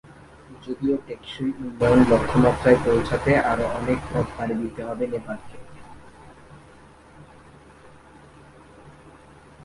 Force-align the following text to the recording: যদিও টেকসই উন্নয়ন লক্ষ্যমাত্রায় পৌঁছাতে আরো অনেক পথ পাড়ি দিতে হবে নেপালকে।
যদিও 0.63 0.95
টেকসই 1.07 1.51
উন্নয়ন 1.59 1.99
লক্ষ্যমাত্রায় 2.11 2.79
পৌঁছাতে 2.85 3.31
আরো 3.51 3.65
অনেক 3.79 3.99
পথ 4.09 4.27
পাড়ি 4.37 4.55
দিতে 4.55 4.81
হবে 4.83 5.05
নেপালকে। 5.07 5.57